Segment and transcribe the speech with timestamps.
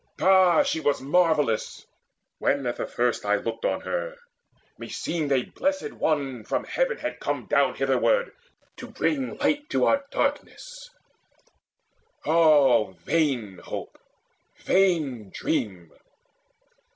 [0.19, 1.85] Ah, she was marvellous!
[2.39, 4.15] When at the first I looked on her,
[4.79, 8.33] meseemed a Blessed One From heaven had come down hitherward
[8.77, 10.89] to bring Light to our darkness
[12.25, 13.99] ah, vain hope,
[14.57, 15.93] vain dream!